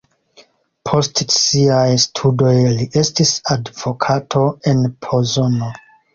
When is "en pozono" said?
4.75-5.71